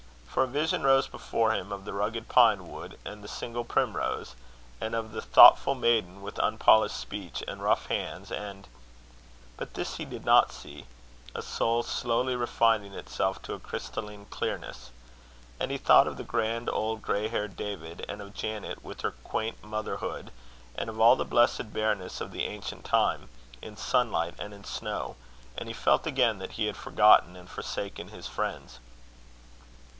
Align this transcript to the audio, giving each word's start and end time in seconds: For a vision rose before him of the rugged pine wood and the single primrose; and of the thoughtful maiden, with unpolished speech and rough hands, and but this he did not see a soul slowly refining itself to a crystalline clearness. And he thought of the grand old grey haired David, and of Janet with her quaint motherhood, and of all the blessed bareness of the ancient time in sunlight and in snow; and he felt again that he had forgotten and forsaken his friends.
For 0.27 0.43
a 0.45 0.47
vision 0.47 0.81
rose 0.83 1.07
before 1.07 1.51
him 1.51 1.71
of 1.71 1.85
the 1.85 1.93
rugged 1.93 2.27
pine 2.27 2.69
wood 2.71 2.97
and 3.05 3.21
the 3.23 3.27
single 3.27 3.65
primrose; 3.65 4.33
and 4.79 4.95
of 4.95 5.11
the 5.11 5.21
thoughtful 5.21 5.75
maiden, 5.75 6.23
with 6.23 6.39
unpolished 6.39 6.97
speech 6.97 7.43
and 7.47 7.61
rough 7.61 7.85
hands, 7.87 8.31
and 8.31 8.67
but 9.57 9.75
this 9.75 9.97
he 9.97 10.05
did 10.05 10.25
not 10.25 10.51
see 10.51 10.85
a 11.35 11.41
soul 11.43 11.83
slowly 11.83 12.33
refining 12.35 12.93
itself 12.93 13.43
to 13.43 13.53
a 13.53 13.59
crystalline 13.59 14.25
clearness. 14.25 14.89
And 15.59 15.69
he 15.69 15.77
thought 15.77 16.07
of 16.07 16.17
the 16.17 16.23
grand 16.23 16.67
old 16.71 17.03
grey 17.03 17.27
haired 17.27 17.55
David, 17.55 18.03
and 18.09 18.21
of 18.21 18.33
Janet 18.33 18.83
with 18.83 19.01
her 19.01 19.11
quaint 19.23 19.61
motherhood, 19.63 20.31
and 20.75 20.89
of 20.89 20.99
all 20.99 21.15
the 21.15 21.25
blessed 21.25 21.73
bareness 21.73 22.21
of 22.21 22.31
the 22.31 22.45
ancient 22.45 22.85
time 22.85 23.29
in 23.61 23.77
sunlight 23.77 24.33
and 24.39 24.51
in 24.51 24.63
snow; 24.63 25.15
and 25.57 25.67
he 25.67 25.73
felt 25.73 26.07
again 26.07 26.39
that 26.39 26.53
he 26.53 26.65
had 26.65 26.77
forgotten 26.77 27.35
and 27.35 27.49
forsaken 27.49 28.07
his 28.07 28.27
friends. 28.27 28.79